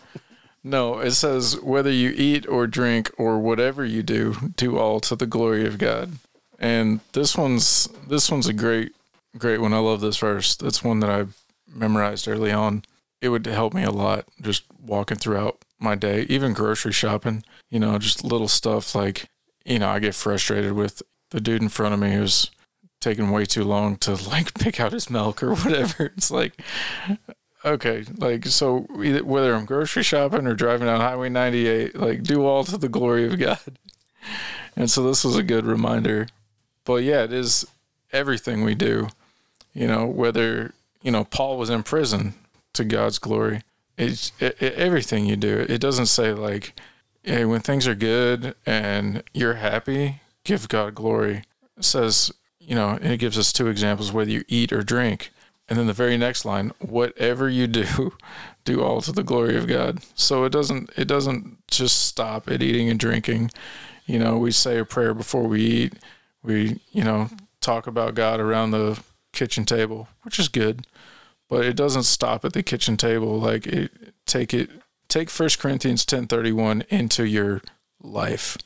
[0.65, 5.15] No, it says whether you eat or drink or whatever you do, do all to
[5.15, 6.13] the glory of God.
[6.59, 8.95] And this one's this one's a great
[9.37, 9.75] great one.
[9.75, 10.57] I love this verse.
[10.57, 11.27] That's one that I
[11.69, 12.83] memorized early on.
[13.21, 17.79] It would help me a lot just walking throughout my day, even grocery shopping, you
[17.79, 19.29] know, just little stuff like,
[19.67, 22.51] you know, I get frustrated with the dude in front of me who's
[23.11, 26.13] taking way too long to like pick out his milk or whatever.
[26.17, 26.61] It's like,
[27.65, 32.65] okay, like, so whether I'm grocery shopping or driving down Highway 98, like, do all
[32.65, 33.79] to the glory of God.
[34.75, 36.27] And so this was a good reminder
[36.87, 37.67] but yeah, it is
[38.13, 39.09] everything we do.
[39.75, 42.33] You know, whether you know Paul was in prison
[42.73, 43.61] to God's glory.
[43.99, 45.67] It's it, it, everything you do.
[45.69, 46.73] It doesn't say like,
[47.23, 51.43] hey, when things are good and you're happy, give God glory.
[51.77, 52.33] It says,
[52.67, 55.31] you know, and it gives us two examples: whether you eat or drink.
[55.69, 58.13] And then the very next line, whatever you do,
[58.65, 59.99] do all to the glory of God.
[60.15, 63.51] So it doesn't it doesn't just stop at eating and drinking.
[64.07, 65.95] You know, we say a prayer before we eat
[66.47, 67.29] we, you know,
[67.61, 68.99] talk about God around the
[69.33, 70.87] kitchen table, which is good,
[71.49, 73.39] but it doesn't stop at the kitchen table.
[73.39, 73.91] Like it,
[74.27, 74.71] take it,
[75.09, 77.61] take First Corinthians ten thirty one into your
[78.01, 78.57] life,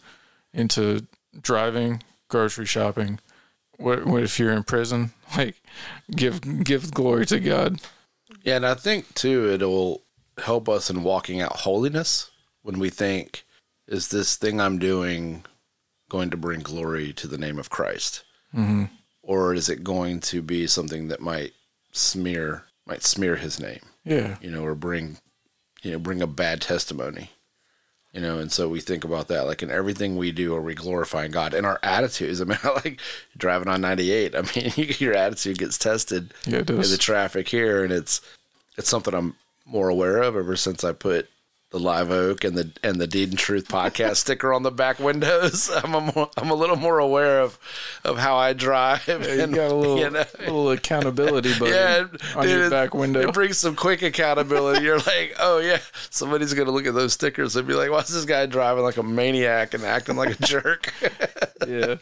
[0.52, 1.06] into
[1.40, 3.18] driving, grocery shopping.
[3.80, 5.12] What, what if you're in prison?
[5.36, 5.62] Like,
[6.10, 7.80] give give glory to God.
[8.42, 10.02] Yeah, and I think too it'll
[10.42, 13.44] help us in walking out holiness when we think,
[13.86, 15.44] is this thing I'm doing
[16.08, 18.24] going to bring glory to the name of Christ?
[18.52, 18.86] Mm-hmm.
[19.22, 21.52] Or is it going to be something that might
[21.92, 23.82] smear might smear his name?
[24.04, 24.36] Yeah.
[24.40, 25.18] You know, or bring
[25.82, 27.30] you know, bring a bad testimony.
[28.12, 29.46] You know, and so we think about that.
[29.46, 31.54] Like in everything we do, are we glorifying God?
[31.54, 32.40] And our attitudes.
[32.40, 33.00] I mean, like
[33.36, 34.34] driving on ninety eight.
[34.34, 38.20] I mean, your attitude gets tested yeah, in the traffic here, and it's
[38.76, 41.28] it's something I'm more aware of ever since I put
[41.70, 44.98] the Live Oak and the and the Deed and Truth podcast sticker on the back
[44.98, 45.70] windows.
[45.84, 47.58] I'm a more, I'm a little more aware of
[48.04, 49.06] of how I drive.
[49.06, 52.06] Yeah, and, you got a little, you know, little accountability button yeah,
[52.36, 53.20] on dude, your back window.
[53.20, 54.84] It brings some quick accountability.
[54.84, 55.78] You're like, oh yeah,
[56.10, 59.02] somebody's gonna look at those stickers and be like, why's this guy driving like a
[59.04, 60.92] maniac and acting like a jerk?
[61.66, 61.96] yeah.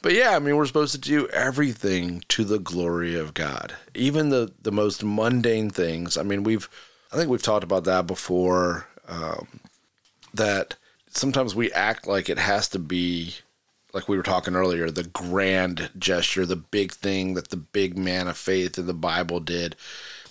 [0.00, 4.30] But yeah, I mean, we're supposed to do everything to the glory of God, even
[4.30, 6.16] the the most mundane things.
[6.16, 6.68] I mean, we've
[7.12, 8.86] I think we've talked about that before.
[9.08, 9.60] Um,
[10.34, 10.76] that
[11.08, 13.36] sometimes we act like it has to be,
[13.92, 18.28] like we were talking earlier, the grand gesture, the big thing that the big man
[18.28, 19.76] of faith in the Bible did.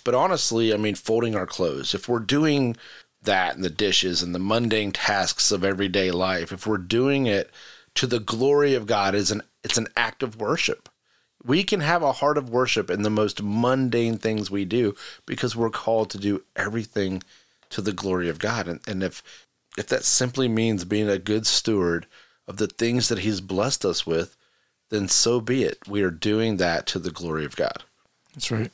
[0.04, 2.76] But honestly, I mean, folding our clothes, if we're doing
[3.22, 7.50] that and the dishes and the mundane tasks of everyday life, if we're doing it
[7.96, 10.88] to the glory of God, is an it's an act of worship.
[11.46, 14.94] We can have a heart of worship in the most mundane things we do
[15.26, 17.22] because we're called to do everything
[17.70, 18.68] to the glory of God.
[18.68, 19.22] And, and if
[19.78, 22.06] if that simply means being a good steward
[22.48, 24.36] of the things that He's blessed us with,
[24.88, 25.78] then so be it.
[25.86, 27.84] We are doing that to the glory of God.
[28.34, 28.70] That's right.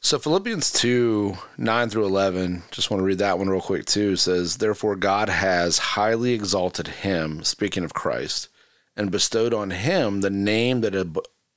[0.00, 4.14] So Philippians 2, 9 through 11, just want to read that one real quick too,
[4.16, 8.48] says, Therefore God has highly exalted him, speaking of Christ,
[8.96, 10.94] and bestowed on him the name that,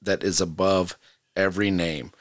[0.01, 0.97] that is above
[1.35, 2.11] every name,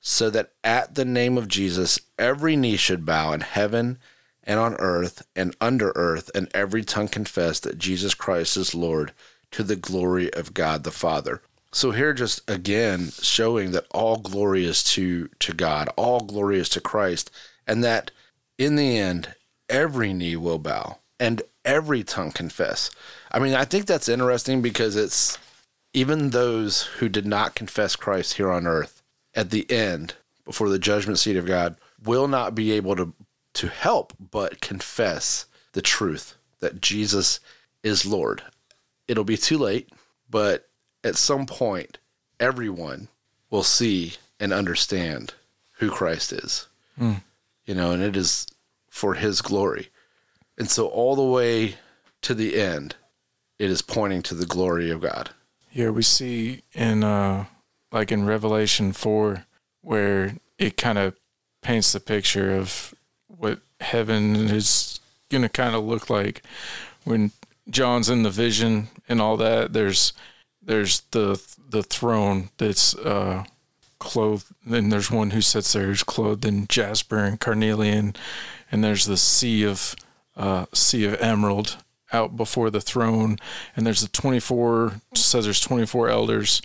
[0.00, 3.98] so that at the name of Jesus every knee should bow in heaven
[4.44, 9.12] and on earth and under earth, and every tongue confess that Jesus Christ is Lord
[9.52, 11.42] to the glory of God the Father.
[11.70, 16.68] So here just again showing that all glory is to to God, all glory is
[16.70, 17.30] to Christ,
[17.66, 18.10] and that
[18.58, 19.34] in the end
[19.68, 22.90] every knee will bow and every tongue confess.
[23.30, 25.38] I mean, I think that's interesting because it's
[25.94, 29.02] even those who did not confess Christ here on earth
[29.34, 33.14] at the end before the judgment seat of God will not be able to
[33.54, 37.38] to help but confess the truth that Jesus
[37.82, 38.42] is Lord.
[39.06, 39.90] It'll be too late,
[40.30, 40.68] but
[41.04, 41.98] at some point,
[42.40, 43.08] everyone
[43.50, 45.34] will see and understand
[45.78, 46.66] who Christ is.
[46.98, 47.22] Mm.
[47.66, 48.46] You know, and it is
[48.88, 49.88] for his glory.
[50.56, 51.76] And so, all the way
[52.22, 52.96] to the end,
[53.58, 55.30] it is pointing to the glory of God.
[55.72, 57.46] Yeah, we see in, uh,
[57.90, 59.46] like in Revelation 4,
[59.80, 61.16] where it kind of
[61.62, 62.94] paints the picture of
[63.26, 66.42] what heaven is to kind of look like
[67.04, 67.32] when
[67.70, 69.72] John's in the vision and all that.
[69.72, 70.12] There's
[70.60, 73.44] there's the the throne that's uh,
[73.98, 74.46] clothed.
[74.64, 78.14] Then there's one who sits there who's clothed in jasper and carnelian,
[78.70, 79.96] and there's the sea of
[80.36, 81.78] uh, sea of emerald
[82.12, 83.38] out before the throne,
[83.76, 86.62] and there's the 24 says there's 24 elders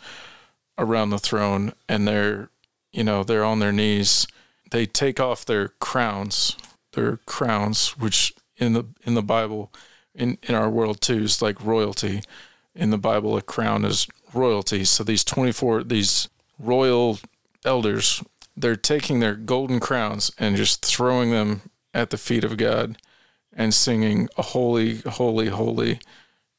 [0.78, 2.50] around the throne, and they're
[2.92, 4.28] you know they're on their knees.
[4.72, 6.58] They take off their crowns,
[6.94, 9.72] their crowns, which in the in the Bible,
[10.14, 12.22] in in our world too, is like royalty
[12.78, 14.86] in the Bible, a crown is royalty.
[14.86, 16.30] So these 24, these
[16.60, 17.20] royal
[17.66, 18.24] elders,
[18.56, 21.62] they're taking their golden crowns and just throwing them
[21.94, 22.98] at the feet of God
[23.58, 26.00] and singing, Holy, holy, holy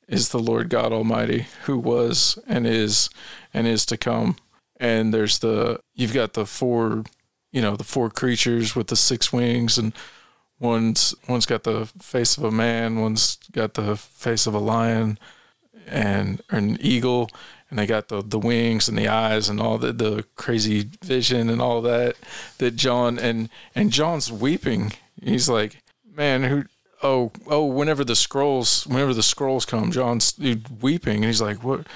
[0.08, 3.08] is the Lord God Almighty, who was and is
[3.54, 4.36] and is to come.
[4.80, 7.04] And there's the, you've got the four,
[7.52, 9.92] you know, the four creatures with the six wings and
[10.58, 15.18] one's one's got the face of a man, one's got the face of a lion,
[15.86, 17.30] and an eagle
[17.70, 21.50] and they got the the wings and the eyes and all the the crazy vision
[21.50, 22.16] and all that
[22.58, 24.92] that John and and John's weeping.
[25.22, 26.64] He's like, man, who
[27.02, 30.38] oh oh whenever the scrolls whenever the scrolls come, John's
[30.80, 31.86] weeping and he's like, what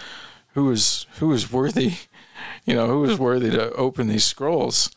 [0.54, 1.94] who is who is worthy,
[2.64, 4.90] you know, who is worthy to open these scrolls?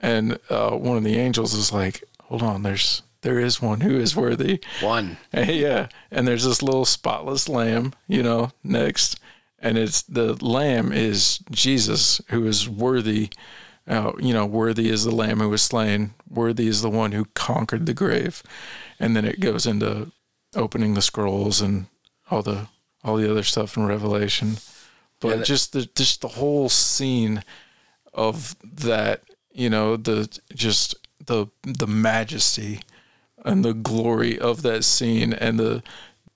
[0.00, 3.98] And uh, one of the angels is like, hold on, there's there is one who
[3.98, 4.60] is worthy.
[4.80, 5.16] One.
[5.32, 5.88] yeah.
[6.10, 9.18] And there's this little spotless lamb, you know, next.
[9.60, 13.30] And it's the lamb is Jesus who is worthy.
[13.86, 16.14] Uh, you know, worthy is the lamb who was slain.
[16.28, 18.42] Worthy is the one who conquered the grave.
[18.98, 20.12] And then it goes into
[20.54, 21.86] opening the scrolls and
[22.30, 22.68] all the
[23.04, 24.56] all the other stuff in Revelation.
[25.20, 27.42] But yeah, just the just the whole scene
[28.12, 30.94] of that, you know, the just
[31.26, 32.80] the the majesty
[33.44, 35.82] and the glory of that scene and the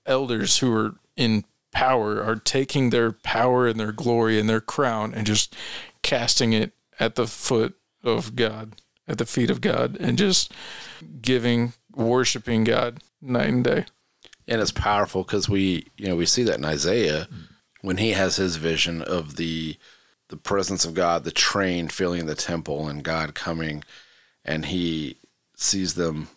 [0.05, 5.13] elders who are in power are taking their power and their glory and their crown
[5.13, 5.55] and just
[6.01, 10.51] casting it at the foot of God, at the feet of God, and just
[11.21, 13.85] giving, worshiping God night and day.
[14.47, 17.27] And it's powerful because we, you know, we see that in Isaiah
[17.81, 19.77] when he has his vision of the
[20.29, 23.85] the presence of God, the train filling the temple, and God coming,
[24.43, 25.15] and he
[25.55, 26.27] sees them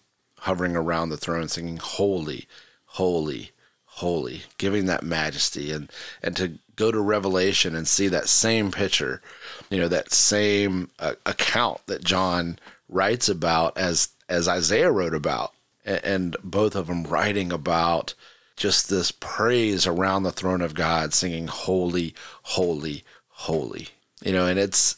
[0.41, 2.47] hovering around the throne singing holy
[2.87, 3.51] holy
[3.85, 5.93] holy giving that majesty and
[6.23, 9.21] and to go to revelation and see that same picture
[9.69, 15.53] you know that same uh, account that john writes about as as isaiah wrote about
[15.85, 18.15] and, both of them writing about
[18.57, 23.89] just this praise around the throne of god singing holy holy holy
[24.23, 24.97] you know and it's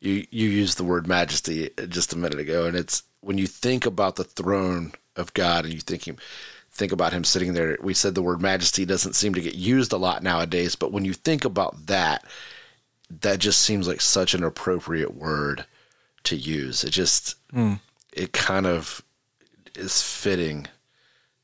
[0.00, 3.86] you you used the word majesty just a minute ago and it's when you think
[3.86, 6.16] about the throne of God and you think him,
[6.70, 9.92] think about him sitting there, we said the word majesty doesn't seem to get used
[9.92, 12.24] a lot nowadays, but when you think about that,
[13.20, 15.64] that just seems like such an appropriate word
[16.24, 16.84] to use.
[16.84, 17.80] It just mm.
[18.12, 19.02] It kind of
[19.74, 20.66] is fitting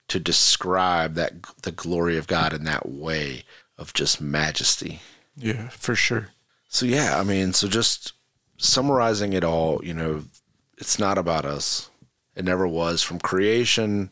[0.09, 3.45] to describe that the glory of God in that way
[3.79, 5.01] of just majesty.
[5.37, 6.29] Yeah, for sure.
[6.69, 8.13] So yeah, I mean, so just
[8.57, 10.25] summarizing it all, you know,
[10.79, 11.91] it's not about us.
[12.35, 13.03] It never was.
[13.03, 14.11] From creation,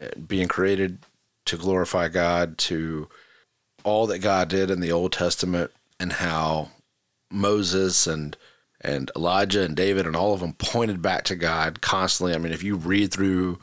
[0.00, 0.98] eh, being created
[1.46, 3.08] to glorify God, to
[3.84, 6.70] all that God did in the Old Testament, and how
[7.30, 8.36] Moses and
[8.84, 12.34] And Elijah and David and all of them pointed back to God constantly.
[12.34, 13.58] I mean, if you read through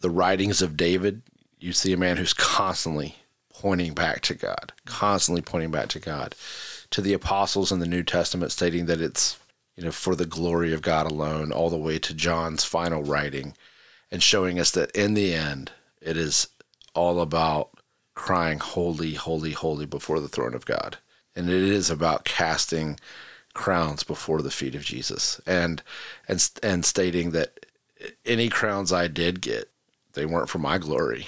[0.00, 1.22] the writings of David,
[1.60, 3.16] you see a man who's constantly
[3.48, 6.34] pointing back to God, constantly pointing back to God.
[6.90, 9.38] To the apostles in the New Testament, stating that it's
[9.76, 13.56] you know for the glory of God alone, all the way to John's final writing,
[14.10, 16.48] and showing us that in the end, it is
[16.94, 17.70] all about
[18.14, 20.98] crying holy, holy, holy before the throne of God,
[21.34, 22.98] and it is about casting
[23.56, 25.82] crowns before the feet of Jesus, and
[26.28, 27.66] and and stating that
[28.24, 29.68] any crowns I did get,
[30.12, 31.26] they weren't for my glory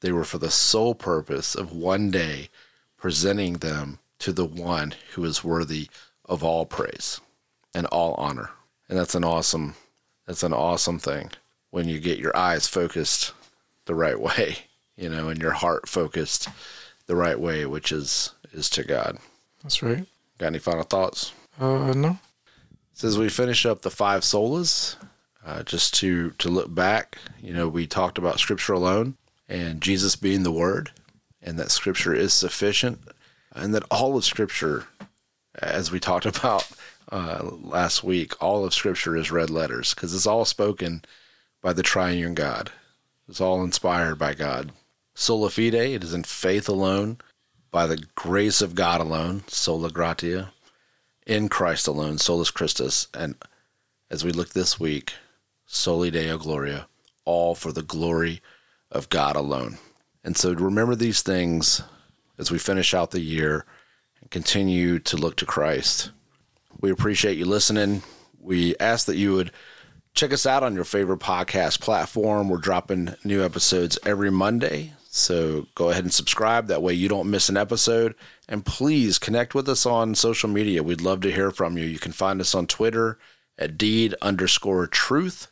[0.00, 2.48] they were for the sole purpose of one day
[2.96, 5.88] presenting them to the one who is worthy
[6.24, 7.20] of all praise
[7.74, 8.50] and all honor.
[8.88, 9.74] And that's an awesome
[10.26, 11.30] that's an awesome thing
[11.70, 13.32] when you get your eyes focused
[13.86, 14.58] the right way,
[14.96, 16.48] you know, and your heart focused
[17.06, 19.18] the right way, which is is to God.
[19.62, 20.06] That's right.
[20.38, 21.32] Got any final thoughts?
[21.58, 22.18] Uh, no.
[23.02, 24.96] As we finish up the five solas,
[25.44, 29.16] uh, just to to look back, you know, we talked about Scripture alone
[29.48, 30.90] and Jesus being the Word,
[31.40, 33.00] and that Scripture is sufficient,
[33.52, 34.84] and that all of Scripture,
[35.54, 36.68] as we talked about
[37.10, 41.02] uh, last week, all of Scripture is red letters because it's all spoken
[41.62, 42.70] by the triune God.
[43.28, 44.72] It's all inspired by God.
[45.14, 47.18] Sola fide, it is in faith alone,
[47.70, 50.52] by the grace of God alone, sola gratia,
[51.28, 53.36] in Christ alone, solus Christus, and
[54.10, 55.12] as we look this week,
[55.66, 56.88] soli deo gloria,
[57.24, 58.40] all for the glory
[58.90, 59.78] of God alone.
[60.24, 61.82] And so remember these things
[62.38, 63.66] as we finish out the year
[64.20, 66.10] and continue to look to Christ.
[66.80, 68.02] We appreciate you listening.
[68.40, 69.52] We ask that you would
[70.14, 72.48] check us out on your favorite podcast platform.
[72.48, 74.94] We're dropping new episodes every Monday.
[75.10, 76.66] So go ahead and subscribe.
[76.66, 78.14] That way you don't miss an episode.
[78.48, 80.82] And please connect with us on social media.
[80.82, 81.84] We'd love to hear from you.
[81.84, 83.18] You can find us on Twitter
[83.58, 85.48] at deed underscore truth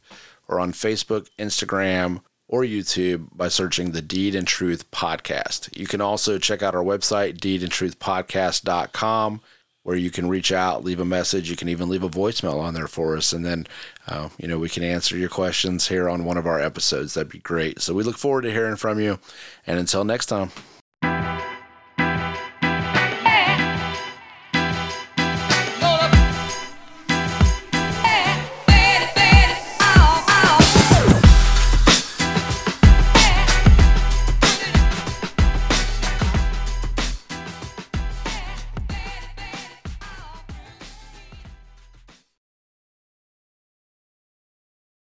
[0.47, 5.75] or on Facebook, Instagram, or YouTube by searching the Deed and Truth Podcast.
[5.77, 9.41] You can also check out our website, deedandtruthpodcast.com,
[9.87, 11.49] where you can reach out, leave a message.
[11.49, 13.33] You can even leave a voicemail on there for us.
[13.33, 13.69] And then,
[14.09, 17.15] uh, you know, we can answer your questions here on one of our episodes.
[17.15, 17.81] That'd be great.
[17.81, 19.21] So we look forward to hearing from you.
[19.65, 20.51] And until next time.